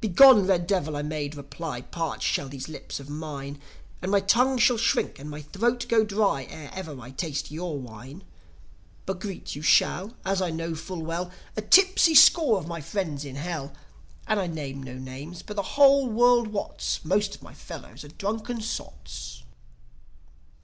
"Begone, 0.00 0.46
red 0.46 0.66
Devil!" 0.66 0.96
I 0.96 1.02
made 1.02 1.34
reply. 1.34 1.82
"Parch 1.82 2.22
shall 2.22 2.48
these 2.48 2.66
lips 2.66 2.98
of 2.98 3.10
mine, 3.10 3.60
And 4.00 4.10
my 4.10 4.20
tongue 4.20 4.56
shall 4.56 4.78
shrink, 4.78 5.18
and 5.18 5.28
my 5.28 5.42
throat 5.42 5.84
go 5.86 6.02
dry, 6.02 6.44
Ere 6.48 6.70
ever 6.72 6.98
I 6.98 7.10
taste 7.10 7.50
your 7.50 7.78
wine! 7.78 8.24
But 9.04 9.20
greet 9.20 9.54
you 9.54 9.60
shall, 9.60 10.16
as 10.24 10.40
I 10.40 10.48
know 10.50 10.74
full 10.74 11.02
well, 11.02 11.30
A 11.58 11.60
tipsy 11.60 12.14
score 12.14 12.56
of 12.58 12.66
my 12.66 12.80
friends 12.80 13.22
in 13.26 13.36
Hell. 13.36 13.74
And 14.26 14.40
I 14.40 14.46
name 14.46 14.82
no 14.82 14.94
names, 14.94 15.42
but 15.42 15.56
the 15.56 15.62
whole 15.76 16.06
world 16.08 16.48
wots 16.48 17.04
Most 17.04 17.34
of 17.34 17.42
my 17.42 17.52
fellows 17.52 18.02
are 18.02 18.08
drunken 18.08 18.62
sots." 18.62 19.42